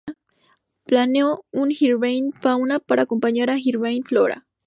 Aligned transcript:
Planeó 0.87 1.45
un 1.51 1.69
'Hibernian 1.71 2.31
Fauna' 2.31 2.79
para 2.79 3.03
acompañar 3.03 3.51
a 3.51 3.59
'Hibernian 3.59 4.01
Flora'. 4.03 4.47